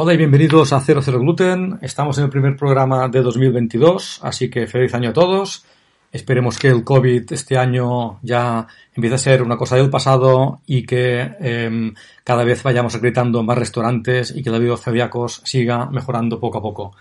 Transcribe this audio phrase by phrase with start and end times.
[0.00, 1.80] Hola y bienvenidos a 00 Gluten.
[1.82, 5.64] Estamos en el primer programa de 2022, así que feliz año a todos.
[6.12, 10.86] Esperemos que el COVID este año ya empiece a ser una cosa del pasado y
[10.86, 15.86] que em, cada vez vayamos acreditando más restaurantes y que la vida de celíacos siga
[15.86, 16.96] mejorando poco a poco.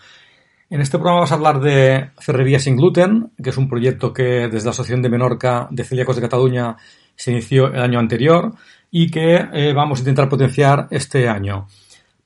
[0.72, 4.50] En este programa vamos a hablar de Ferrería sin gluten, que es un proyecto que
[4.50, 6.76] desde la Asociación de Menorca de Celíacos de Cataluña
[7.16, 8.56] se inició el año anterior
[8.90, 11.68] y que eh, vamos a intentar potenciar este año.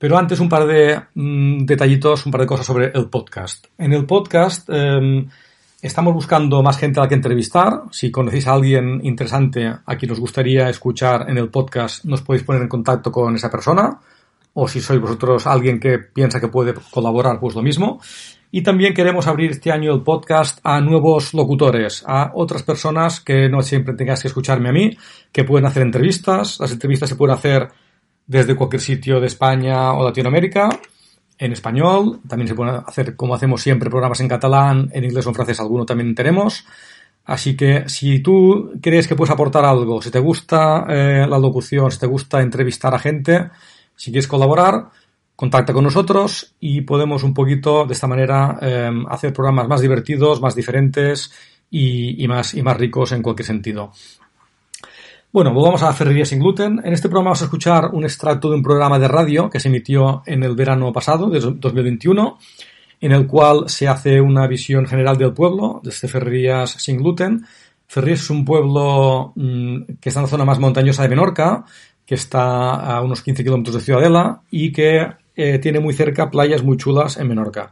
[0.02, 3.68] Pero antes un par de mm, detallitos, un par de cosas sobre el podcast.
[3.78, 5.30] En el podcast em,
[5.80, 7.84] estamos buscando más gente a la que entrevistar.
[7.92, 12.44] Si conocéis a alguien interesante a quien os gustaría escuchar en el podcast, nos podéis
[12.44, 14.00] poner en contacto con esa persona.
[14.56, 18.02] O si sois vosotros alguien que piensa que puede colaborar, pues lo mismo.
[18.50, 23.50] Y también queremos abrir este año el podcast a nuevos locutores, a otras personas que
[23.50, 24.98] no siempre tengáis que escucharme a mí,
[25.32, 26.60] que pueden hacer entrevistas.
[26.60, 27.70] Las entrevistas se pueden hacer
[28.32, 30.70] desde cualquier sitio de España o Latinoamérica,
[31.38, 35.30] en español, también se pueden hacer, como hacemos siempre, programas en catalán, en inglés o
[35.30, 36.66] en francés, alguno también tenemos.
[37.26, 41.92] Así que si tú crees que puedes aportar algo, si te gusta eh, la locución,
[41.92, 43.50] si te gusta entrevistar a gente,
[43.98, 44.90] si quieres colaborar,
[45.36, 50.40] contacta con nosotros y podemos un poquito de esta manera eh, hacer programas más divertidos,
[50.40, 51.34] más diferentes
[51.70, 53.92] y, más, y más ricos en cualquier sentido.
[55.34, 56.82] Bueno, volvamos a Ferrería sin gluten.
[56.84, 59.70] En este programa vamos a escuchar un extracto de un programa de radio que se
[59.70, 62.38] emitió en el verano pasado, de 2021,
[63.00, 67.46] en el cual se hace una visión general del pueblo, desde Ferrerías sin gluten.
[67.88, 71.64] Ferrerías es un pueblo mmm, que está en la zona más montañosa de Menorca,
[72.06, 76.62] que está a unos 15 kilómetros de Ciudadela y que eh, tiene muy cerca playas
[76.62, 77.72] muy chulas en Menorca.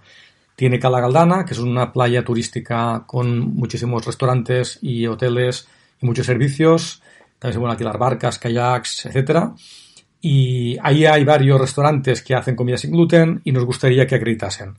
[0.55, 5.67] Tiene Cala Galdana, que es una playa turística con muchísimos restaurantes y hoteles
[6.01, 7.01] y muchos servicios
[7.39, 9.53] también se pueden alquilar barcas, kayaks, etcétera.
[10.21, 14.75] Y ahí hay varios restaurantes que hacen comida sin gluten y nos gustaría que acreditasen.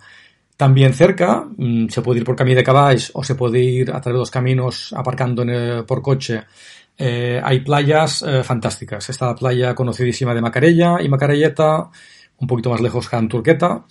[0.57, 4.01] También cerca mmm, se puede ir por camino de caballos o se puede ir a
[4.01, 5.43] través de los caminos aparcando
[5.87, 6.43] por coche.
[6.99, 9.09] Eh, hay playas eh, fantásticas.
[9.09, 11.89] Está la playa conocidísima de Macarella y Macarelleta,
[12.39, 13.87] un poquito más lejos que en Turqueta.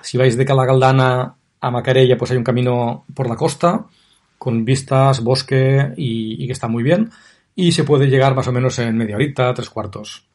[0.00, 3.86] Si vais de Cala Galdana a Macarella, pues hay un camino por la costa
[4.38, 7.10] con vistas, bosque y, y que está muy bien
[7.54, 10.26] y se puede llegar más o menos en media horita, tres cuartos.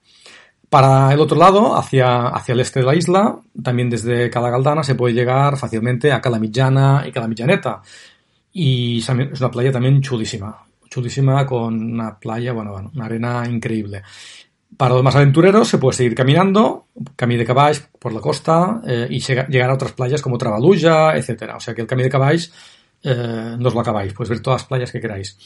[0.70, 4.84] Para el otro lado, hacia, hacia el este de la isla, también desde Cala Galdana
[4.84, 7.82] se puede llegar fácilmente a Calamillana y Calamillaneta.
[8.52, 10.66] Y es una playa también chulísima.
[10.90, 14.04] Chulísima con una playa, bueno, bueno, una arena increíble.
[14.76, 19.08] Para los más aventureros se puede seguir caminando, camino de caballos por la costa eh,
[19.10, 21.56] y llegar a otras playas como Travalulla, etcétera.
[21.56, 22.52] O sea que el camino de caballos
[23.04, 25.38] eh, no os lo acabáis, pues ver todas las playas que queráis.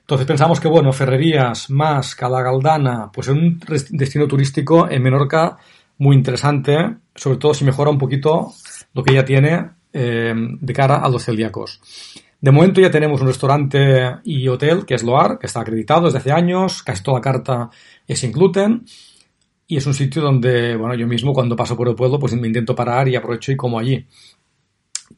[0.00, 3.60] Entonces pensamos que, bueno, Ferrerías más Calagaldana, pues es un
[3.90, 5.58] destino turístico en Menorca
[5.98, 8.52] muy interesante, sobre todo si mejora un poquito
[8.94, 11.80] lo que ya tiene eh, de cara a los celíacos.
[12.40, 16.18] De momento ya tenemos un restaurante y hotel que es Loar, que está acreditado desde
[16.18, 17.70] hace años, casi toda la carta
[18.06, 18.84] es sin gluten.
[19.66, 22.46] Y es un sitio donde, bueno, yo mismo cuando paso por el pueblo, pues me
[22.46, 24.04] intento parar y aprovecho y como allí.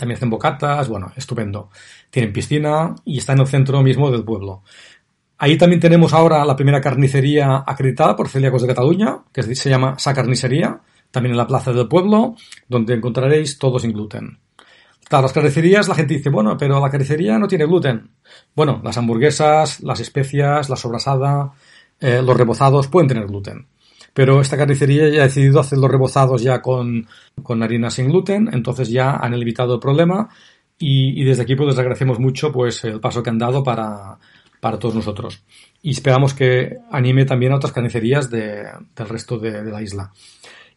[0.03, 1.71] También hacen bocatas, bueno, estupendo.
[2.11, 4.65] Tienen piscina y está en el centro mismo del pueblo.
[5.39, 9.97] Ahí también tenemos ahora la primera carnicería acreditada por Celíacos de Cataluña, que se llama
[10.01, 10.81] Sa Carnicería,
[11.13, 12.35] también en la plaza del pueblo,
[12.67, 14.41] donde encontraréis todo sin gluten.
[15.09, 18.11] Las carnicerías, la gente dice, bueno, pero la carnicería no tiene gluten.
[18.57, 21.53] Bueno, las hamburguesas, las especias, la sobrasada,
[22.01, 23.69] eh, los rebozados pueden tener gluten.
[24.15, 27.07] Pero esta carnicería ya ha decidido hacer los rebozados ya con,
[27.43, 30.29] con harina sin gluten, entonces ya han evitado el problema
[30.79, 34.19] y, y, desde aquí pues les agradecemos mucho pues el paso que han dado para,
[34.61, 35.43] para todos nosotros.
[35.83, 38.65] y esperamos que anime también a otras carnicerías de,
[38.95, 40.13] del resto de, de, la isla.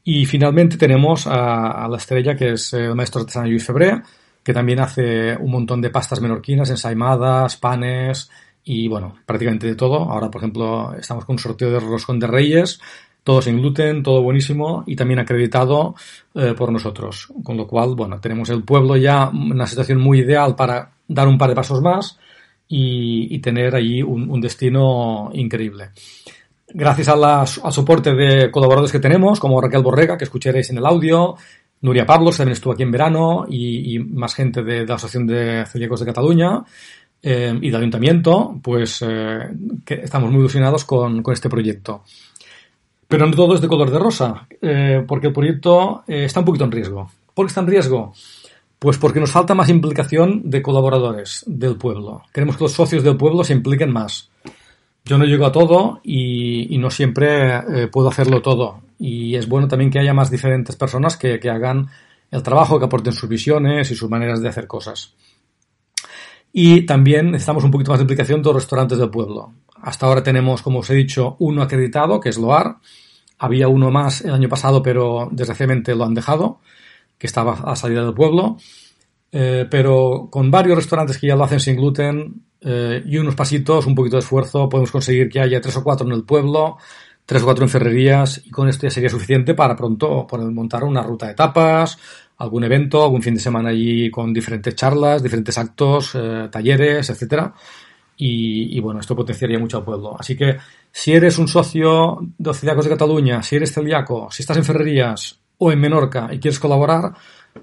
[0.04, 4.02] Y finalmente tenemos a, a, la estrella que es el maestro artesano Luis Febré,
[4.44, 8.30] que también hace un montón de pastas menorquinas, ensaimadas, panes
[8.64, 9.98] y bueno, prácticamente de todo.
[10.12, 12.80] Ahora, por ejemplo, estamos con un sorteo de roscón de reyes,
[13.26, 15.96] todo sin gluten, todo buenísimo y también acreditado
[16.36, 17.28] eh, por nosotros.
[17.44, 21.28] Con lo cual, bueno, tenemos el pueblo ya en una situación muy ideal para dar
[21.28, 22.20] un par de pasos más
[22.68, 25.90] y, tener allí un, destino increíble.
[26.68, 30.78] Gracias a la, al soporte de colaboradores que tenemos, como Raquel Borrega, que escucharéis en
[30.78, 31.36] el audio,
[31.82, 36.00] Nuria Pablos también estuvo aquí en verano y, más gente de, la Asociación de Celíacos
[36.00, 36.64] de Cataluña
[37.24, 39.50] eh, y del Ayuntamiento, pues eh,
[39.88, 42.04] estamos muy ilusionados con, con, este proyecto.
[43.08, 46.66] Pero no todo es de color de rosa, eh, porque el proyecto está un poquito
[46.66, 47.12] en riesgo.
[47.34, 48.14] ¿Por qué está en riesgo?
[48.80, 52.24] Pues porque nos falta más implicación de colaboradores del pueblo.
[52.34, 54.30] Queremos que los socios del pueblo se impliquen más.
[55.06, 58.82] Yo no llego a todo y, y no siempre eh, puedo hacerlo todo.
[58.98, 61.90] Y es bueno también que haya más diferentes personas que, que, hagan
[62.32, 65.14] el trabajo, que aporten sus visiones y sus maneras de hacer cosas.
[66.52, 69.52] Y también necesitamos un poquito más de implicación de los restaurantes del pueblo.
[69.86, 72.78] Hasta ahora tenemos, como os he dicho, uno acreditado, que es Loar.
[73.38, 76.60] Había uno más el año pasado, pero desgraciadamente lo han dejado,
[77.20, 78.58] que estaba a salida del pueblo.
[79.32, 83.86] Eh, pero con varios restaurantes que ya lo hacen sin gluten eh, y unos pasitos,
[83.86, 86.78] un poquito de esfuerzo, podemos conseguir que haya tres o cuatro en el pueblo,
[87.24, 90.84] tres o cuatro en ferrerías y con esto ya sería suficiente para pronto poder montar
[90.84, 92.00] una ruta de tapas,
[92.38, 97.54] algún evento, algún fin de semana allí con diferentes charlas, diferentes actos, eh, talleres, etcétera.
[98.18, 100.16] Y, bueno, esto potenciaría mucho al pueblo.
[100.18, 100.58] Así que
[100.92, 105.38] si eres un socio de los de Cataluña, si eres celíaco, si estás en ferrerías
[105.58, 107.14] o en Menorca y quieres colaborar,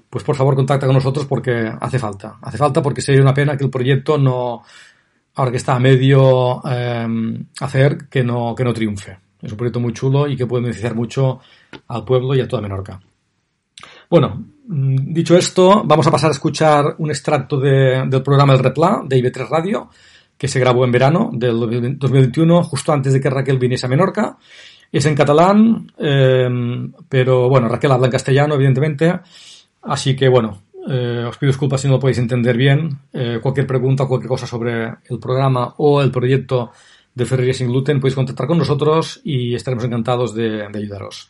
[0.09, 2.37] pues por favor contacta con nosotros porque hace falta.
[2.41, 4.61] Hace falta porque sería una pena que el proyecto no,
[5.35, 7.07] ahora que está a medio eh,
[7.59, 9.17] hacer, que no, que no triunfe.
[9.41, 11.39] Es un proyecto muy chulo y que puede beneficiar mucho
[11.87, 12.99] al pueblo y a toda Menorca.
[14.09, 19.01] Bueno, dicho esto, vamos a pasar a escuchar un extracto de, del programa El Replá
[19.05, 19.89] de IB3 Radio,
[20.43, 21.57] que se grabó en verano del
[21.97, 24.35] 2021, justo antes de que Raquel viniese a Menorca.
[24.91, 26.49] Es en catalán, eh,
[27.07, 29.21] pero bueno, Raquel habla en castellano, evidentemente.
[29.83, 32.89] Así que bueno, eh, os pido disculpas si no lo podéis entender bien.
[33.13, 36.71] Eh, cualquier pregunta cualquier cosa sobre el programa o el proyecto
[37.15, 41.29] de Ferrería sin Gluten podéis contactar con nosotros y estaremos encantados de, de ayudaros.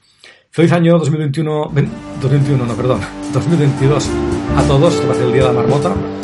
[0.50, 1.72] Feliz año 2021,
[2.20, 3.00] 2021, no, perdón,
[3.32, 4.10] 2022
[4.58, 6.23] a todos, que va a ser el día de la marmota.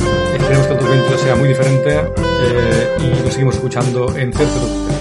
[0.50, 4.99] Esperemos que el 2022 sea muy diferente eh, y nos seguimos escuchando en Centro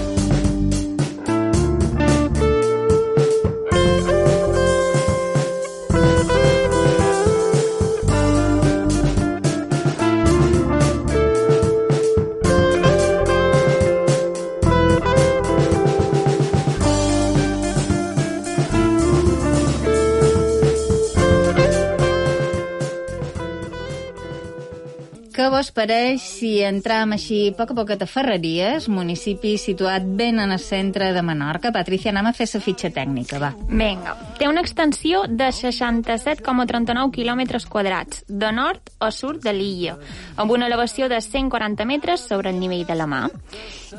[25.69, 30.51] vos pareix si entram així a poc a poc a Ferreries, municipi situat ben en
[30.51, 31.71] el centre de Menorca?
[31.71, 33.51] Patricia, anem a fer la fitxa tècnica, va.
[33.69, 34.15] Vinga.
[34.39, 39.97] Té una extensió de 67,39 quilòmetres quadrats, de nord a sud de l'illa,
[40.37, 43.27] amb una elevació de 140 metres sobre el nivell de la mà.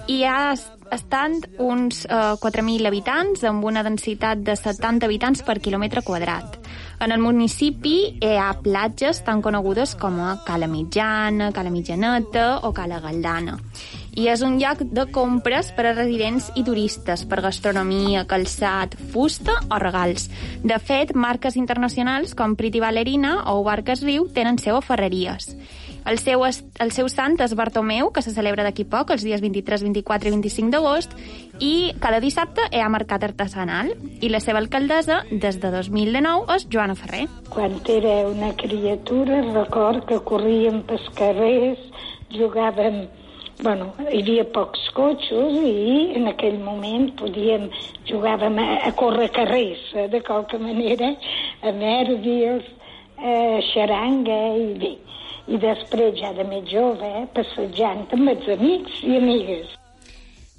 [0.08, 0.56] I ha
[0.92, 6.58] estan uns eh, 4.000 habitants amb una densitat de 70 habitants per quilòmetre quadrat.
[7.00, 12.74] En el municipi hi ha platges tan conegudes com a Cala Mitjana, Cala Mitjaneta o
[12.76, 13.56] Cala Galdana.
[14.20, 19.54] I és un lloc de compres per a residents i turistes, per gastronomia, calçat, fusta
[19.70, 20.28] o regals.
[20.66, 25.54] De fet, marques internacionals com Pretty Ballerina o Barques Riu tenen seu a ferreries.
[26.08, 29.84] El seu, el seu sant és Bartomeu, que se celebra d'aquí poc, els dies 23,
[29.84, 31.12] 24 i 25 d'agost,
[31.60, 33.92] i cada dissabte hi ha mercat artesanal.
[34.24, 37.26] I la seva alcaldessa, des de 2009, és Joana Ferrer.
[37.52, 41.82] Quan era una criatura, record que corríem pels carrers,
[42.36, 43.04] jugàvem
[43.60, 47.66] bueno, hi havia pocs cotxos i en aquell moment podíem,
[48.08, 51.12] jugàvem a, a córrer carrers, eh, de qualque manera,
[51.60, 52.64] a nervis,
[53.20, 53.36] a
[53.74, 54.94] xaranga i bé
[55.48, 59.79] i després ja de més jove, eh, passejant amb els amics i amigues.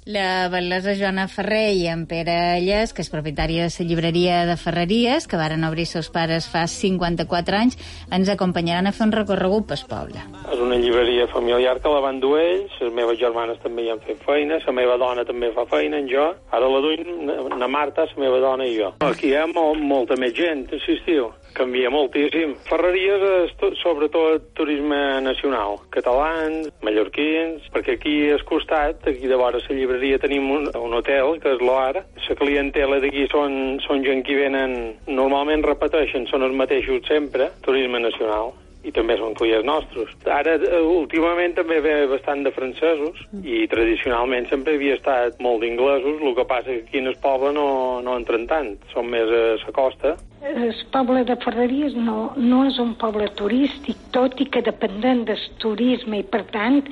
[0.02, 4.56] La bel·lesa Joana Ferrer i en Pere Elles, que és propietària de la llibreria de
[4.58, 7.76] Ferreries, que varen obrir seus pares fa 54 anys,
[8.10, 10.24] ens acompanyaran a fer un recorregut pel poble.
[10.50, 14.02] És una llibreria familiar que la van dur ells, les meves germanes també hi han
[14.02, 16.26] fet feina, la meva dona també fa feina, en jo.
[16.50, 17.22] Ara la duim
[17.62, 18.90] na Marta, la meva dona i jo.
[19.06, 21.30] Aquí hi ha molt, molta més gent, insistiu.
[21.54, 22.56] Canvia moltíssim.
[22.66, 25.78] Ferreries és tot, sobretot turisme nacional.
[25.94, 30.94] Catalans, mallorquins, perquè aquí al costat, aquí de vora la llibreria llibreria tenim un, un
[30.96, 32.00] hotel, que és l'Oar.
[32.32, 34.74] La clientela d'aquí són, són gent que venen,
[35.06, 40.10] normalment repeteixen, són els mateixos sempre, turisme nacional i també són clients nostres.
[40.26, 46.20] Ara, eh, últimament, també ve bastant de francesos i tradicionalment sempre havia estat molt d'inglesos,
[46.22, 49.42] el que passa que aquí en el poble no, no entren tant, són més a
[49.62, 50.16] la costa.
[50.42, 55.46] El poble de Ferreries no, no és un poble turístic, tot i que dependent del
[55.62, 56.82] turisme i, per tant,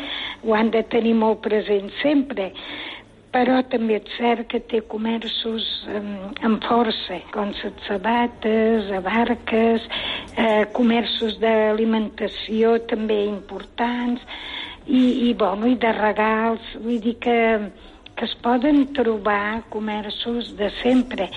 [0.47, 2.53] ho han de tenir molt present sempre
[3.35, 6.01] però també és cert que té comerços eh,
[6.47, 9.87] amb força, com les sabates, abarques,
[10.37, 14.27] eh, comerços d'alimentació també importants,
[14.87, 17.39] i, i, bueno, i de regals, vull dir que,
[18.17, 21.31] que es poden trobar comerços de sempre.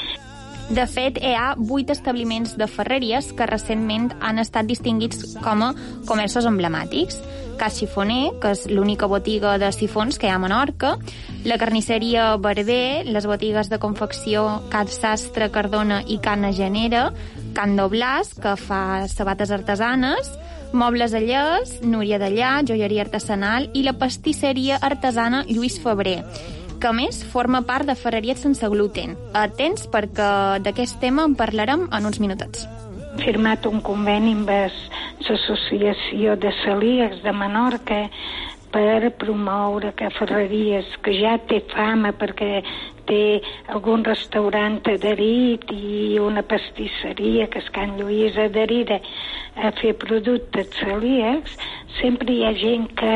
[0.72, 5.74] De fet, hi ha vuit establiments de ferreries que recentment han estat distinguits com a
[6.08, 7.20] comerços emblemàtics.
[7.60, 10.96] Cas Xifoner, que és l'única botiga de sifons que hi ha a Menorca,
[11.46, 17.10] la carnisseria Barber, les botigues de confecció Cat Sastre, Cardona i Cana Genera,
[17.54, 20.32] Can Doblàs, que fa sabates artesanes,
[20.74, 26.24] Mobles Allès, Núria d'Allà, joieria artesanal i la pastisseria artesana Lluís Febrer
[26.84, 29.14] que a més forma part de Ferreries sense gluten.
[29.40, 32.66] Atents perquè d'aquest tema en parlarem en uns minutets.
[33.22, 38.02] Firmat un conveni amb l'associació de celíacs de Menorca
[38.74, 42.60] per promoure que Ferreries, que ja té fama perquè
[43.10, 43.42] té
[43.74, 49.00] algun restaurant adherit i una pastisseria que és Can Lluís adherida
[49.56, 51.58] a fer productes celíacs,
[52.00, 53.16] sempre hi ha gent que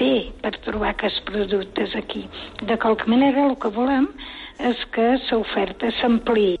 [0.00, 2.26] ve per trobar aquests productes aquí.
[2.62, 4.10] De qualque manera el que volem
[4.72, 6.58] és que l'oferta s'ampliï.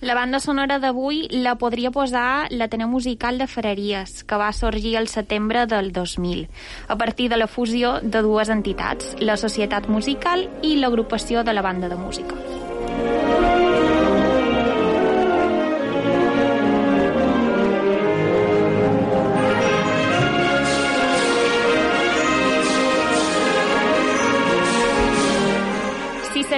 [0.00, 5.08] La banda sonora d'avui la podria posar l'Ateneu Musical de Ferreries, que va sorgir el
[5.10, 6.44] setembre del 2000,
[6.86, 11.66] a partir de la fusió de dues entitats, la Societat Musical i l'agrupació de la
[11.66, 12.38] banda de música.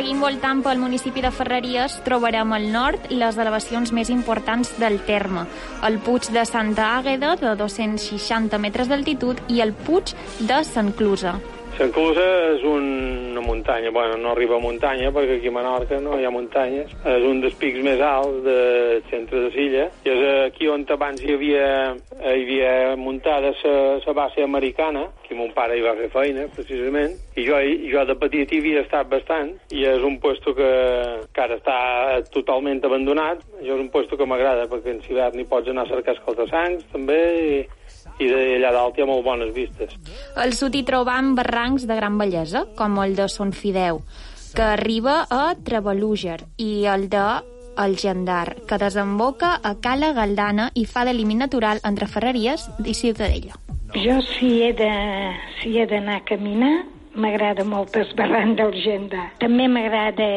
[0.00, 5.45] Seguim voltant pel municipi de Ferreries, trobarem al nord les elevacions més importants del terme,
[5.85, 10.14] el Puig de Santa Àgueda, de 260 metres d'altitud, i el Puig
[10.49, 11.37] de Sant Clusa.
[11.76, 16.19] Sant Clusa és una muntanya, bueno, no arriba a muntanya perquè aquí a Menorca no
[16.19, 16.90] hi ha muntanyes.
[17.09, 21.23] És un dels pics més alts del centre de Silla i és aquí on abans
[21.25, 21.71] hi havia,
[22.21, 27.44] hi havia muntada la base americana, que mon pare hi va fer feina, precisament, i
[27.46, 27.58] jo,
[27.92, 30.70] jo de petit hi havia estat bastant, i és un puesto que,
[31.30, 31.76] que ara està
[32.34, 33.44] totalment abandonat.
[33.62, 36.88] Jo és un puesto que m'agrada, perquè en hivern hi pots anar a cercar escaltassancs,
[36.90, 37.60] també, i,
[38.25, 39.94] i d'allà dalt hi ha molt bones vistes.
[40.34, 44.02] Al sud hi trobam barrancs de gran bellesa, com el de Son Fideu,
[44.56, 47.25] que arriba a Trebalúger, i el de
[47.80, 52.94] el Gendar, que desemboca a Cala Galdana i fa de límit natural entre Ferreries i
[52.99, 53.54] Ciutadella.
[53.94, 54.90] Jo, si he de,
[55.60, 56.75] si he d'anar a caminar,
[57.14, 59.31] m'agrada molt del Gendar.
[59.43, 60.29] També m'agrada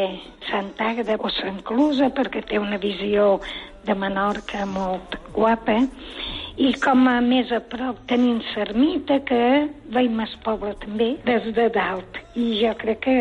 [0.50, 3.40] Sant Àgueda o Sant Clusa perquè té una visió
[3.86, 5.80] de Menorca molt guapa
[6.58, 9.42] i com a més a prop tenim Sermita que
[9.96, 13.20] veiem el poble també des de dalt i jo crec que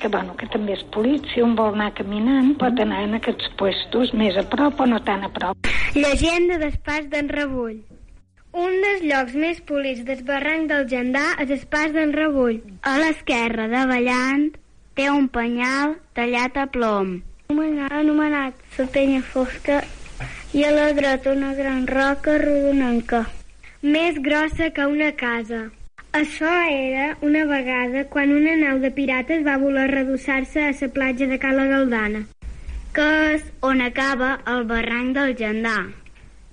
[0.00, 3.52] que, bueno, que també és polit, si un vol anar caminant pot anar en aquests
[3.60, 5.68] puestos més a prop o no tan a prop.
[5.92, 7.82] Llegenda del pas d'en Rebull.
[8.52, 12.56] Un dels llocs més polits del barranc del Gendà és el pas d'en Rebull.
[12.82, 14.48] A l'esquerra, davallant,
[14.98, 17.20] té un penyal tallat a plom.
[17.50, 19.78] Anomenat la penya fosca
[20.52, 23.22] i a la dreta una gran roca rodonenca,
[23.82, 25.68] més grossa que una casa.
[26.10, 31.30] Això era una vegada quan una nau de pirates va voler redossar-se a la platja
[31.30, 32.26] de Cala Galdana,
[32.92, 35.78] que és on acaba el barranc del Gendà.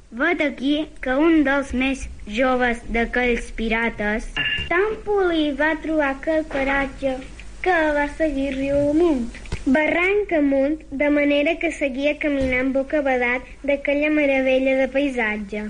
[0.10, 4.30] Vet aquí que un dels més joves d'aquells pirates
[4.70, 7.18] tan polit va trobar aquell paratge
[7.66, 9.26] que va seguir riu amunt.
[9.66, 15.66] Barranc amunt, de manera que seguia caminant boca badat d'aquella meravella de paisatge.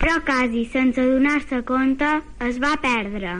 [0.00, 2.08] Però quasi sense donar-se compte
[2.48, 3.36] es va perdre.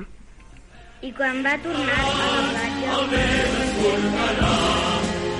[1.00, 2.92] I quan va tornar a la platja...
[2.98, 4.54] El vent es tornarà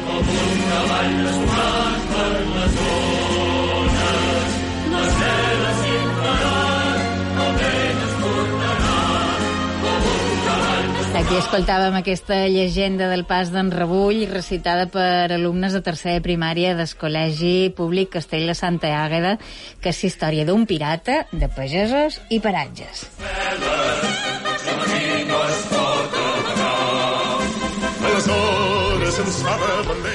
[0.09, 3.58] com un cavall desfrat per les ones.
[11.19, 16.93] Aquí escoltàvem aquesta llegenda del pas d'en Rebull recitada per alumnes de tercera primària del
[17.01, 19.35] Col·legi Públic Castell de Santa Àgueda,
[19.83, 23.09] que és història d'un pirata, de pagesos i paratges.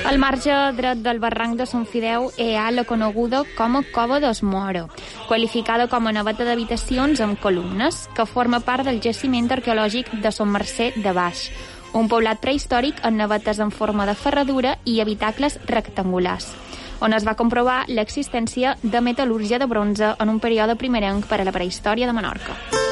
[0.06, 4.20] Al marge dret del barranc de Sant Fideu hi ha la coneguda com a Cova
[4.20, 4.90] dos Moro,
[5.30, 10.52] qualificada com a naveta d'habitacions amb columnes, que forma part del jaciment arqueològic de Sant
[10.52, 11.48] Mercè de Baix,
[11.96, 16.52] un poblat prehistòric amb navetes en forma de ferradura i habitacles rectangulars
[17.04, 21.50] on es va comprovar l'existència de metal·lúrgia de bronze en un període primerenc per a
[21.50, 22.83] la prehistòria de Menorca.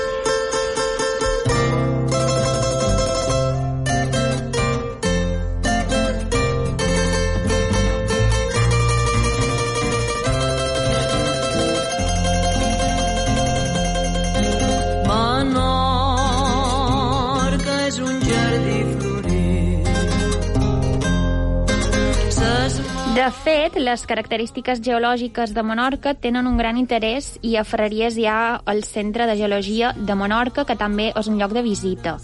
[23.11, 28.25] De fet, les característiques geològiques de Menorca tenen un gran interès i a Ferreries hi
[28.25, 32.15] ha el Centre de Geologia de Menorca, que també és un lloc de visita.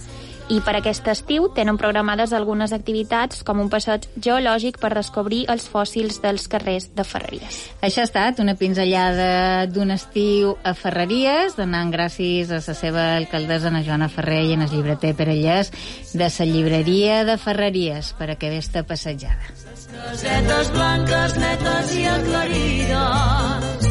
[0.47, 5.65] I per aquest estiu tenen programades algunes activitats com un passeig geològic per descobrir els
[5.67, 7.57] fòssils dels carrers de Ferreries.
[7.83, 13.67] Això ha estat una pinzellada d'un estiu a Ferreries, donant gràcies a la seva alcaldessa,
[13.67, 15.73] Ana Joana Ferrer, i en el llibreter Perellès,
[16.13, 19.51] de la llibreria de Ferreries, per aquesta passejada.
[19.97, 23.89] casetes blanques, netes i aclarides.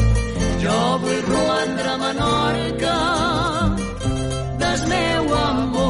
[0.63, 2.97] Jo vull romandre a Menorca
[4.57, 5.86] del meu amor.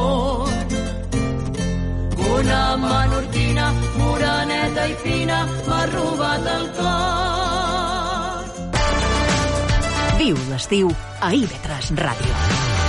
[2.36, 8.43] Una menorquina moreneta i fina m'ha robat el cor.
[10.19, 10.91] Viu l'estiu
[11.22, 12.87] a IB3 Ràdio.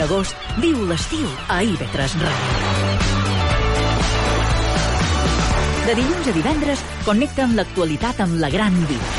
[0.00, 3.00] D'agost, viu l'estiu a IB3 Ràdio.
[5.88, 9.10] De dilluns a divendres, connecta amb l'actualitat amb la Gran Via.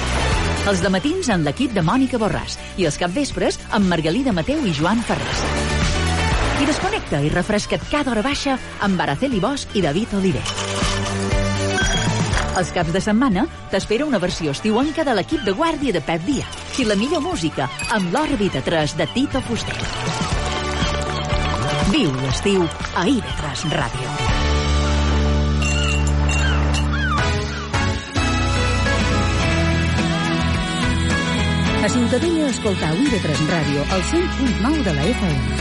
[0.71, 4.73] Els de matins amb l'equip de Mònica Borràs i els capvespres amb Margalida Mateu i
[4.77, 5.43] Joan Ferrés.
[6.61, 10.45] I desconnecta i refresca't cada hora baixa amb Araceli Bosch i David Oliver.
[12.61, 16.45] Els caps de setmana t'espera una versió estiuenca de l'equip de guàrdia de Pep Dia
[16.77, 20.20] i la millor música amb l'òrbita 3 de Tito Fuster.
[21.91, 22.61] Viu l'estiu
[22.95, 24.11] a IB3 Ràdio.
[31.81, 35.60] A Ciutadella escoltau IB3 Ràdio al 100.9 de la FM.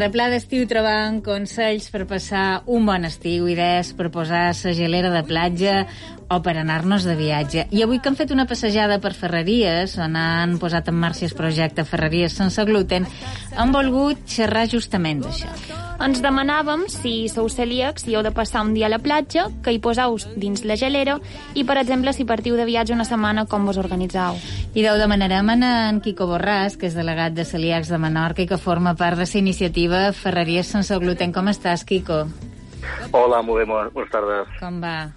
[0.00, 5.22] Replà d'estiu trobant consells per passar un bon estiu, idees per posar la gelera de
[5.28, 5.84] platja
[6.30, 7.66] o per anar-nos de viatge.
[7.74, 11.36] I avui que han fet una passejada per Ferreries, on han posat en marxa el
[11.36, 13.08] projecte Ferreries sense gluten,
[13.56, 15.89] han volgut xerrar justament d'això.
[16.00, 19.74] Ens demanàvem si sou celíacs i heu de passar un dia a la platja, que
[19.74, 21.18] hi poseu dins la gelera
[21.52, 24.38] i, per exemple, si partiu de viatge una setmana, com vos organitzau.
[24.72, 25.58] I ho demanarem a
[25.90, 29.28] en Quico Borràs, que és delegat de Celíacs de Menorca i que forma part de
[29.28, 31.36] la iniciativa Ferreries sense gluten.
[31.36, 32.24] Com estàs, Quico?
[33.12, 34.56] Hola, molt bé, bones tardes.
[34.58, 35.12] Com va?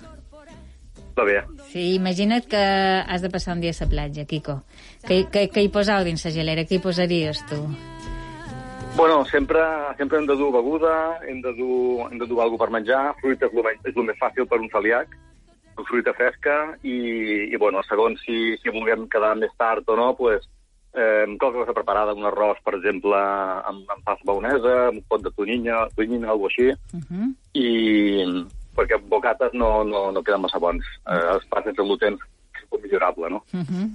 [1.15, 1.39] Va bé.
[1.72, 4.63] Sí, imagina't que has de passar un dia a la platja, Quico.
[5.08, 6.67] Què, què, què hi posau dins la gelera?
[6.67, 7.63] Què hi posaries, tu?
[8.95, 9.60] Bueno, sempre,
[9.97, 13.47] sempre hem de dur beguda, hem de dur, hem de dur alguna per menjar, fruita
[13.49, 15.15] és el, és el més fàcil per un celíac,
[15.89, 16.97] fruita fresca, i,
[17.49, 20.45] i bueno, segons si, si vulguem quedar més tard o no, pues,
[20.93, 25.25] eh, qualque cosa preparada, un arròs, per exemple, amb, amb salsa baonesa, amb un pot
[25.25, 27.34] de tonyina, tonyina, alguna així, Uh -huh.
[27.53, 28.45] i
[28.77, 30.86] perquè bocates no, no, no queden massa bons.
[31.10, 32.17] Eh, els pa sense gluten
[32.53, 33.43] és millorable, no?
[33.53, 33.89] Uh -huh.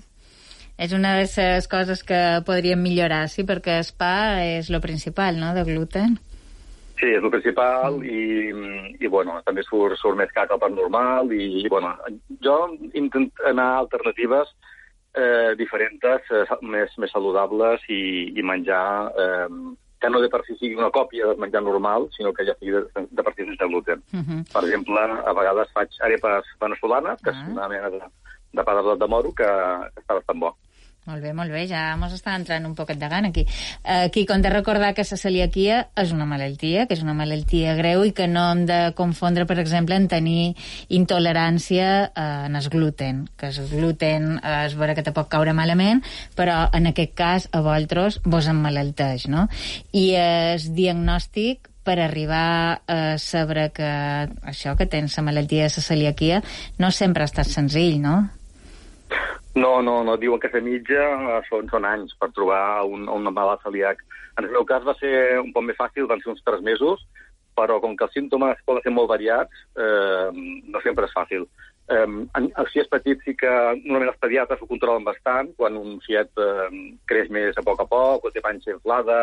[0.78, 5.40] És una de les coses que podríem millorar, sí, perquè el pa és lo principal,
[5.40, 6.14] no?, de gluten.
[6.98, 8.52] Sí, és el principal i,
[8.98, 11.92] i bueno, també surt, surt més car que el pa normal i, bueno,
[12.42, 12.56] jo
[12.98, 14.54] intento anar a alternatives
[15.14, 18.00] eh, diferents, eh, més, més saludables i,
[18.38, 19.46] i menjar eh,
[19.98, 22.76] que no de per si sigui una còpia del menjar normal, sinó que ja sigui
[22.76, 24.02] de, de per si sense gluten.
[24.14, 24.40] Uh -huh.
[24.52, 27.34] Per exemple, a vegades faig arepes venezolanes, que ah.
[27.34, 28.00] és una mena de,
[28.52, 29.48] de pa de, de moro que
[29.98, 30.54] està bastant bo.
[31.08, 33.46] Molt bé, molt bé, ja mos està entrant un poquet de gana aquí.
[33.88, 38.04] Aquí, com de recordar que la celiaquia és una malaltia, que és una malaltia greu
[38.04, 40.52] i que no hem de confondre, per exemple, en tenir
[40.92, 45.56] intolerància eh, en el gluten, que el gluten eh, és vera que te pot caure
[45.56, 46.04] malament,
[46.36, 49.48] però en aquest cas a vosaltres vos emmalalteix, no?
[49.96, 53.88] I el diagnòstic per arribar a saber que
[54.44, 56.42] això que tens la malaltia de la celiaquia
[56.76, 58.26] no sempre ha estat senzill, no?
[59.58, 63.30] No, no, no, diuen que de mitja eh, són, són anys per trobar un, un
[63.32, 64.04] malalt celíac.
[64.38, 67.02] En el meu cas va ser un poc més fàcil, van ser uns tres mesos,
[67.58, 70.28] però com que els símptomes poden ser molt variats, eh,
[70.70, 71.48] no sempre és fàcil.
[71.90, 75.98] Eh, en, els fiets petits sí que normalment els pediatres ho controlen bastant, quan un
[76.06, 76.70] fiet eh,
[77.10, 79.20] creix més a poc a poc, o té panxa inflada,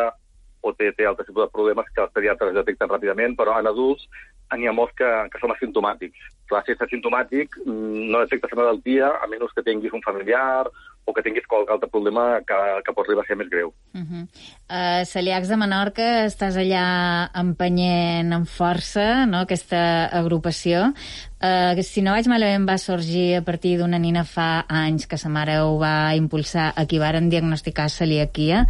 [0.66, 4.08] o té, té altres tipus de problemes que els pediatres detecten ràpidament, però en adults
[4.54, 6.30] n'hi ha molts que, que són asimptomàtics.
[6.46, 10.68] Clar, si ets asimptomàtic, mm, no detectes la malaltia, a menys que tinguis un familiar
[11.06, 13.72] o que tinguis qualsevol altre problema que, que pot arribar a ser més greu.
[13.94, 14.22] Uh -huh.
[14.26, 20.92] uh, Celiacs de Menorca, estàs allà empenyent amb força no, aquesta agrupació.
[21.38, 25.28] Uh, si no vaig malament, va sorgir a partir d'una nina fa anys que sa
[25.28, 28.66] mare ho va impulsar a qui varen diagnosticar celiaquia.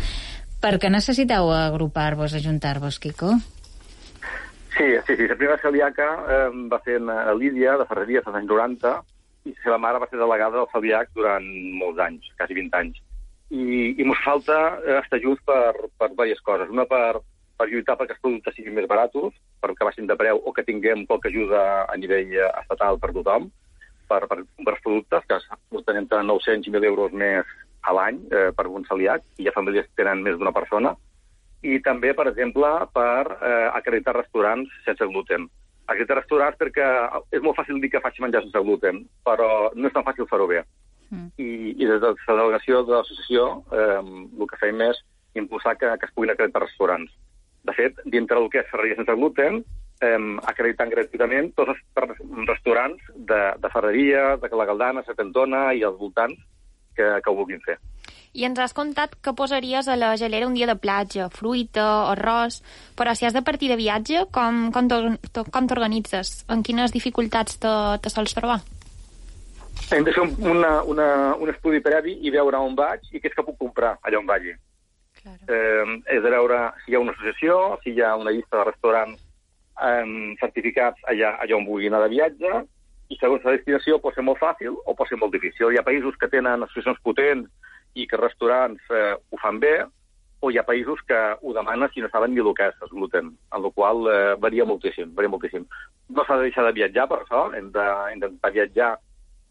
[0.60, 3.32] Per què necessiteu agrupar-vos, ajuntar-vos, Quico?
[4.76, 5.26] Sí, sí, sí.
[5.26, 8.90] La primera celíaca eh, va ser a Lídia, de Ferreries, als anys 90,
[9.46, 11.46] i la seva mare va ser delegada del celíac durant
[11.80, 13.00] molts anys, quasi 20 anys.
[13.48, 13.62] I,
[13.96, 16.68] i ens falta eh, estar junts per, per diverses coses.
[16.74, 17.22] Una per,
[17.56, 19.32] per lluitar perquè els productes siguin més baratos,
[19.64, 23.48] perquè baixin de preu o que tinguem qualque ajuda a nivell eh, estatal per tothom,
[24.10, 25.40] per, per comprar els productes, que
[25.72, 29.56] costen entre 900 i 1.000 euros més a l'any eh, per un celíac, i ha
[29.56, 30.92] famílies tenen més d'una persona,
[31.66, 35.48] i també, per exemple, per eh, acreditar restaurants sense gluten.
[35.86, 36.86] Acreditar restaurants perquè
[37.34, 40.48] és molt fàcil dir que faig menjar sense gluten, però no és tan fàcil fer-ho
[40.50, 40.62] bé.
[41.10, 41.28] Mm.
[41.38, 41.48] I,
[41.78, 45.02] I des de la delegació de l'associació eh, el que fem és
[45.38, 47.12] impulsar que, que es puguin acreditar restaurants.
[47.66, 49.62] De fet, dintre del que és ferreria sense gluten,
[50.06, 50.18] eh,
[50.50, 52.12] acreditant gratuïtament tots els
[52.48, 56.38] restaurants de, de ferreria, de la Galdana, Setentona i els voltants
[56.96, 57.78] que, que ho vulguin fer.
[58.36, 62.60] I ens has contat que posaries a la gelera un dia de platja, fruita, arròs...
[62.96, 66.44] Però si has de partir de viatge, com, com t'organitzes?
[66.52, 67.72] En quines dificultats te,
[68.04, 68.58] te sols trobar?
[69.92, 71.08] Hem de fer una, una,
[71.40, 74.28] un estudi previ i veure on vaig i què és que puc comprar allà on
[74.28, 74.52] vagi.
[75.22, 75.40] Claro.
[75.48, 78.68] Eh, és de veure si hi ha una associació, si hi ha una llista de
[78.68, 79.20] restaurants
[79.80, 82.64] eh, certificats allà, allà on vulgui anar de viatge,
[83.08, 85.70] i segons la destinació pot ser molt fàcil o pot ser molt difícil.
[85.70, 87.48] Hi ha països que tenen associacions potents
[87.96, 89.76] i que restaurants eh, ho fan bé,
[90.44, 92.92] o hi ha països que ho demanen si no saben ni el que és el
[92.92, 95.64] gluten, en la qual eh, varia moltíssim, varia moltíssim.
[96.12, 98.92] No s'ha de deixar de viatjar, per això, hem d'intentar viatjar,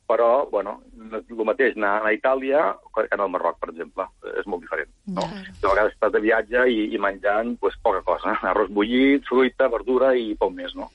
[0.05, 4.05] però, bueno, el mateix anar a Itàlia que anar al Marroc, per exemple,
[4.37, 4.91] és molt diferent.
[5.07, 5.25] No?
[5.25, 5.55] Claro.
[5.63, 10.13] De vegades estàs de viatge i, i menjant pues, poca cosa, arròs bullit, fruita, verdura
[10.13, 10.91] i poc més, no?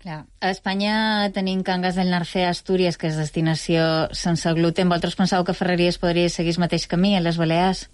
[0.00, 0.24] Clar.
[0.40, 3.82] A Espanya tenim Cangas del Narcea, Astúries, que és destinació
[4.16, 4.88] sense gluten.
[4.88, 7.84] Vosaltres penseu que Ferreries podria seguir el mateix camí a les Balears?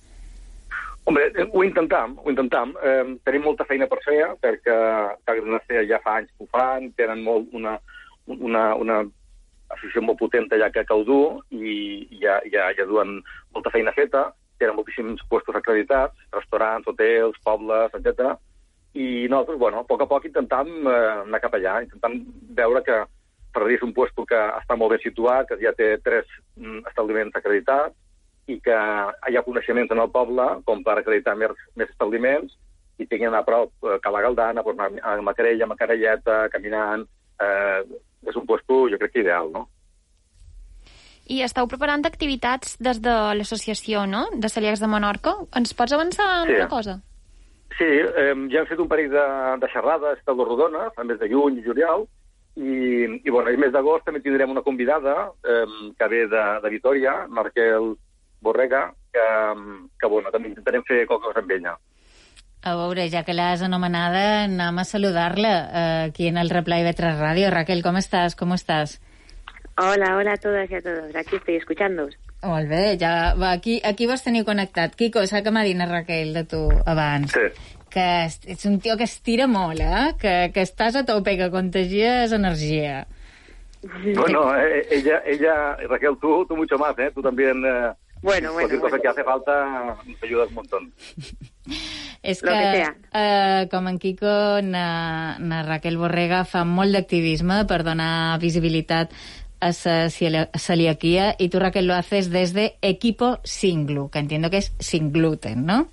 [1.06, 2.76] Hombre, eh, ho intentam, ho intentam.
[2.78, 4.78] Eh, tenim molta feina per fer, perquè
[5.26, 7.74] Cangas del Narcea ja fa anys que ho fan, tenen molt una,
[8.38, 9.02] una, una
[9.74, 13.18] associació molt potent allà que cal dur i ja, ja, ja duen
[13.50, 14.28] molta feina feta,
[14.62, 18.38] tenen moltíssims puestos acreditats, restaurants, hotels, pobles, etc
[18.96, 22.18] i nosaltres, bueno, a poc a poc intentam eh, anar cap allà, intentam
[22.56, 23.02] veure que
[23.52, 27.36] Ferreria és un lloc que està molt ben situat, que ja té tres mm, establiments
[27.36, 27.96] acreditats
[28.52, 32.56] i que hi ha coneixements en el poble com per acreditar més, més establiments
[32.96, 37.08] i tinguin a prop eh, Cala Galdana, pues, a Macarella, Macarelleta, caminant...
[37.36, 39.66] Eh, és un lloc, jo crec que ideal, no?
[41.30, 45.34] I esteu preparant activitats des de l'associació, no?, de Celíacs de Menorca.
[45.58, 46.54] Ens pots avançar sí.
[46.56, 46.96] una cosa?
[47.76, 49.24] Sí, eh, ja hem fet un parell de,
[49.60, 52.06] de xerrades de les rodones, a més de juny i juliol,
[52.56, 55.66] i, i bueno, el mes d'agost també tindrem una convidada eh,
[55.98, 57.92] que ve de, de Vitoria, Marquel
[58.40, 59.26] Borrega, que,
[60.00, 61.76] que bueno, també intentarem fer qualque cosa amb ella.
[62.66, 67.20] A veure, ja que l'has anomenada, anem a saludar-la eh, aquí en el Replay Vetres
[67.20, 67.52] Ràdio.
[67.52, 68.34] Raquel, com estàs?
[68.40, 68.96] Com estàs?
[69.76, 71.14] Hola, hola a todas y a todos.
[71.14, 72.08] Aquí estoy escuchando.
[72.42, 74.94] Molt bé, ja va, aquí, aquí vas tenir connectat.
[74.94, 77.32] Quico, saps que m'ha dit Raquel de tu abans?
[77.32, 77.48] Sí.
[77.90, 80.14] Que ets un tio que estira molt, eh?
[80.20, 83.06] Que, que estàs a tope, que contagies energia.
[84.14, 87.10] Bueno, eh, ella, ella, Raquel, tú, tú mucho más, ¿eh?
[87.14, 87.64] Tú también...
[87.64, 88.52] Eh, bueno, bueno.
[88.54, 89.02] Cualquier cosa bueno.
[89.02, 90.92] que hace falta, nos ayudas un montón.
[92.22, 92.94] És Lo que, que sea.
[93.12, 99.12] eh, com en Kiko, na, na Raquel Borrega fa molt d'activisme per donar visibilitat
[99.60, 105.12] celiaquía y tú, Raquel, lo haces desde Equipo Sin Glu, que entiendo que es sin
[105.12, 105.88] gluten, ¿no?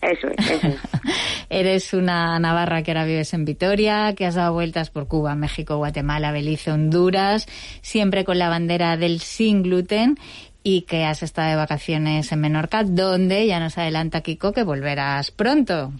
[0.00, 0.76] Eso es, eso es.
[1.50, 5.76] Eres una navarra que ahora vives en Vitoria, que has dado vueltas por Cuba, México,
[5.76, 7.46] Guatemala, Belice, Honduras,
[7.82, 10.18] siempre con la bandera del sin gluten
[10.62, 15.30] y que has estado de vacaciones en Menorca, donde ya nos adelanta Kiko que volverás
[15.30, 15.92] pronto.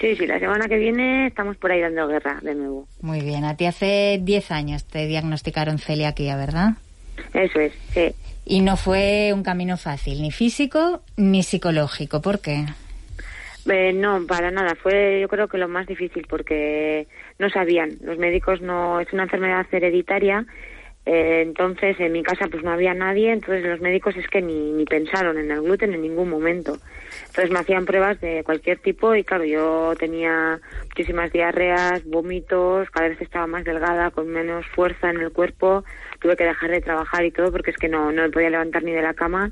[0.00, 2.86] Sí, sí, la semana que viene estamos por ahí dando guerra de nuevo.
[3.00, 6.74] Muy bien, a ti hace 10 años te diagnosticaron celiaquía, ¿verdad?
[7.34, 8.14] Eso es, sí.
[8.44, 12.22] Y no fue un camino fácil, ni físico ni psicológico.
[12.22, 12.64] ¿Por qué?
[13.70, 14.74] Eh, no, para nada.
[14.76, 17.06] Fue yo creo que lo más difícil porque
[17.38, 17.90] no sabían.
[18.02, 19.00] Los médicos no...
[19.00, 20.46] Es una enfermedad hereditaria.
[21.10, 23.32] Eh, entonces en mi casa pues no había nadie.
[23.32, 26.76] Entonces los médicos es que ni, ni pensaron en el gluten en ningún momento.
[27.28, 33.08] Entonces me hacían pruebas de cualquier tipo y claro, yo tenía muchísimas diarreas, vómitos, cada
[33.08, 35.82] vez estaba más delgada, con menos fuerza en el cuerpo.
[36.20, 38.82] Tuve que dejar de trabajar y todo porque es que no, no me podía levantar
[38.82, 39.50] ni de la cama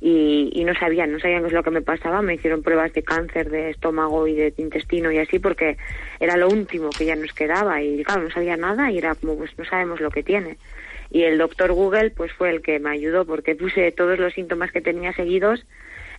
[0.00, 2.22] y, y no sabían, no sabían qué es lo que me pasaba.
[2.22, 5.76] Me hicieron pruebas de cáncer de estómago y de intestino y así porque
[6.18, 9.38] era lo último que ya nos quedaba y claro, no sabía nada y era como
[9.38, 10.56] pues no sabemos lo que tiene.
[11.10, 14.70] Y el doctor Google pues fue el que me ayudó porque puse todos los síntomas
[14.72, 15.64] que tenía seguidos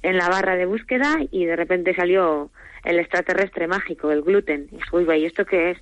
[0.01, 2.49] en la barra de búsqueda y de repente salió
[2.83, 4.67] el extraterrestre mágico, el gluten.
[4.71, 5.77] Y dije, uy, ¿y esto qué es?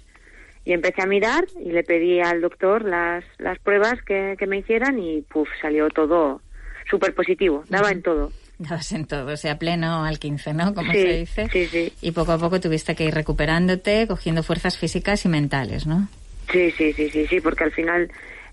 [0.65, 4.57] Y empecé a mirar y le pedí al doctor las, las pruebas que, que me
[4.57, 6.41] hicieran y puf, salió todo
[6.89, 8.31] súper positivo, daba en todo.
[8.59, 10.73] Dabas en todo, o sea, pleno al 15, ¿no?
[10.73, 11.47] Como Sí, se dice.
[11.53, 11.93] sí, sí.
[12.01, 16.07] Y poco a poco tuviste que ir recuperándote, cogiendo fuerzas físicas y mentales, ¿no?
[16.51, 18.09] Sí, sí, sí, sí, sí, porque al final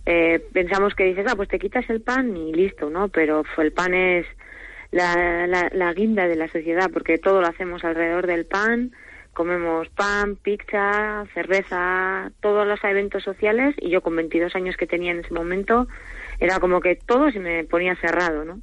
[0.06, 3.08] eh, pensamos que dices, ah, pues te quitas el pan y listo, ¿no?
[3.08, 4.26] Pero el pan es
[4.90, 8.92] la guinda de la sociedad, porque todo lo hacemos alrededor del pan,
[9.34, 15.12] comemos pan, pizza, cerveza, todos los eventos sociales, y yo con 22 años que tenía
[15.12, 15.88] en ese momento,
[16.40, 18.60] era como que todo se me ponía cerrado, ¿no?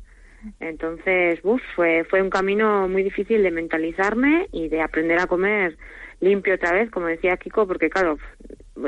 [0.59, 5.77] Entonces, uf, fue, fue un camino muy difícil de mentalizarme y de aprender a comer
[6.19, 8.17] limpio otra vez, como decía Kiko, porque claro,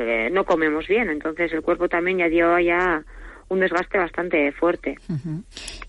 [0.00, 3.02] eh, no comemos bien, entonces el cuerpo también ya dio ya
[3.48, 4.96] un desgaste bastante fuerte.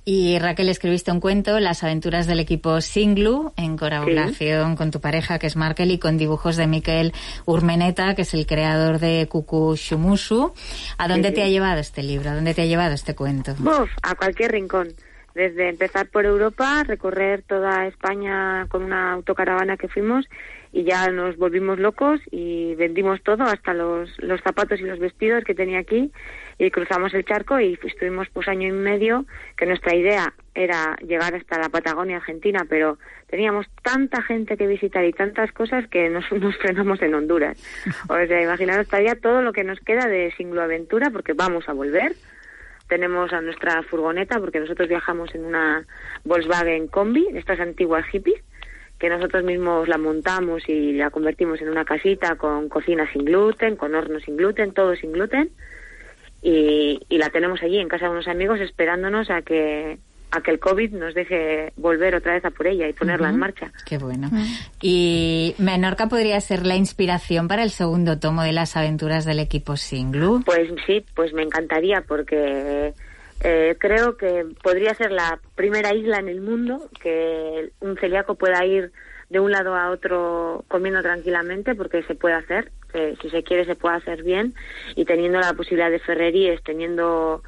[0.03, 5.39] Y Raquel, escribiste un cuento, Las aventuras del equipo Singlu, en colaboración con tu pareja,
[5.39, 7.13] que es Markel, y con dibujos de Miquel
[7.45, 10.53] Urmeneta, que es el creador de Cucu Shumusu.
[10.97, 11.47] ¿A dónde Sí, te sí.
[11.47, 12.29] ha llevado este libro?
[12.29, 13.53] ¿A dónde te ha llevado este cuento?
[13.53, 14.89] Uf, a cualquier rincón.
[15.35, 20.25] Desde empezar por Europa, recorrer toda España con una autocaravana que fuimos
[20.71, 25.43] y ya nos volvimos locos y vendimos todo, hasta los, los zapatos y los vestidos
[25.43, 26.09] que tenía aquí
[26.57, 29.25] y cruzamos el charco y estuvimos pues año y medio
[29.57, 35.03] que nuestra idea era llegar hasta la Patagonia Argentina, pero teníamos tanta gente que visitar
[35.03, 37.61] y tantas cosas que nos, nos frenamos en Honduras.
[38.07, 41.73] O sea, imaginaros todavía todo lo que nos queda de Singlo Aventura porque vamos a
[41.73, 42.13] volver
[42.95, 45.85] tenemos a nuestra furgoneta porque nosotros viajamos en una
[46.23, 48.41] Volkswagen Combi, estas antiguas hippies,
[48.97, 53.75] que nosotros mismos la montamos y la convertimos en una casita con cocina sin gluten,
[53.75, 55.49] con horno sin gluten, todo sin gluten,
[56.41, 59.97] y, y la tenemos allí en casa de unos amigos esperándonos a que
[60.35, 63.35] a que el COVID nos deje volver otra vez a por ella y ponerla en
[63.35, 63.39] Ujú.
[63.39, 63.71] marcha.
[63.85, 64.29] Qué bueno.
[64.81, 69.77] Y Menorca podría ser la inspiración para el segundo tomo de las aventuras del equipo
[69.77, 70.43] Singlu.
[70.45, 72.93] Pues sí, pues me encantaría porque
[73.41, 78.65] eh, creo que podría ser la primera isla en el mundo que un celíaco pueda
[78.65, 78.91] ir
[79.29, 83.65] de un lado a otro comiendo tranquilamente porque se puede hacer, que si se quiere
[83.65, 84.53] se puede hacer bien
[84.95, 87.41] y teniendo la posibilidad de ferrerías, teniendo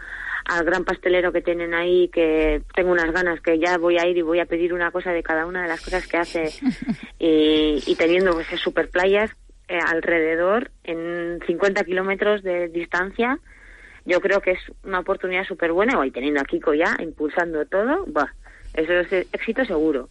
[0.47, 4.17] al gran pastelero que tienen ahí, que tengo unas ganas que ya voy a ir
[4.17, 6.49] y voy a pedir una cosa de cada una de las cosas que hace.
[7.19, 9.31] Y, y teniendo pues, esas super playas
[9.67, 13.39] eh, alrededor en 50 kilómetros de distancia,
[14.05, 18.05] yo creo que es una oportunidad súper buena y teniendo a Kiko ya impulsando todo,
[18.07, 18.33] bah,
[18.75, 20.09] eso es éxito seguro.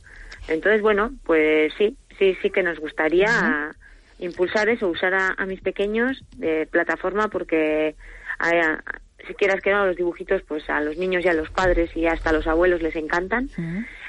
[0.48, 3.74] Entonces, bueno, pues sí, sí, sí que nos gustaría
[4.18, 7.94] impulsar eso, usar a, a mis pequeños de plataforma porque
[8.40, 8.82] a- a-
[9.26, 12.06] si quieras que no, los dibujitos pues a los niños y a los padres y
[12.06, 13.48] hasta a los abuelos les encantan.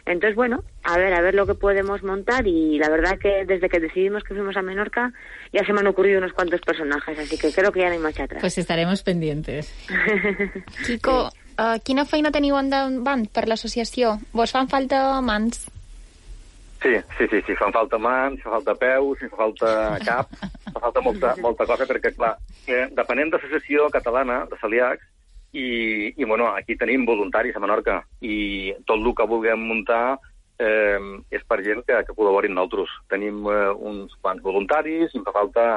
[0.05, 3.69] Entonces, bueno, a ver, a ver lo que podemos montar y la verdad que desde
[3.69, 5.13] que decidimos que fuimos a Menorca
[5.51, 7.99] ya se me han ocurrido unos cuantos personajes, así que creo que ya no hay
[7.99, 8.41] marcha atrás.
[8.41, 9.73] Pues estaremos pendientes.
[10.85, 14.17] Kiko, uh, quina feina teniu endavant per l'associació?
[14.33, 15.67] Vos fan falta mans?
[16.81, 19.71] Sí, sí, sí, sí, fan falta mans, fa falta peus, fa falta
[20.05, 20.33] cap,
[20.73, 22.35] fa falta molta, molta cosa, perquè, clar,
[22.69, 25.07] eh, depenent de l'Associació Catalana de Celíacs,
[25.57, 30.19] i, i bueno, aquí tenim voluntaris a Menorca, i tot el que vulguem muntar,
[30.59, 30.99] eh,
[31.33, 32.93] és per gent que, que col·laborin nosaltres.
[33.09, 35.67] Tenim eh, uns quants voluntaris i em fa falta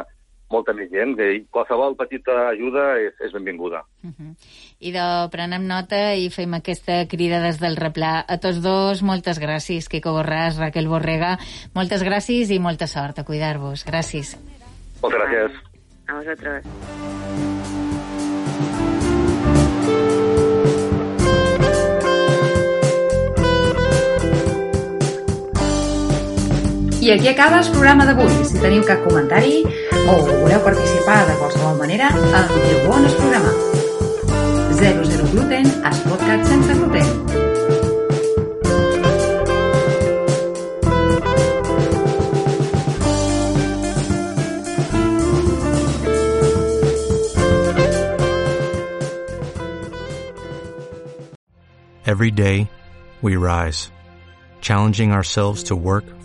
[0.51, 3.85] molta més gent, i qualsevol petita ajuda és, és benvinguda.
[4.03, 4.35] Uh -huh.
[4.81, 8.25] I de prenem nota i fem aquesta crida des del replà.
[8.27, 11.39] A tots dos, moltes gràcies, Quico Borràs, Raquel Borrega,
[11.75, 13.85] moltes gràcies i molta sort a cuidar-vos.
[13.87, 14.37] Gràcies.
[15.03, 15.53] Moltes gràcies.
[16.09, 17.90] A vosotros.
[27.01, 28.45] I aquí acaba el programa d'avui.
[28.45, 33.53] Si teniu cap comentari o voleu participar de qualsevol manera, envieu-ho en el programa.
[34.77, 37.09] 00 gluten, es podcast sense gluten.
[52.05, 52.69] Every day,
[53.23, 53.91] we rise,
[54.61, 56.05] challenging ourselves to work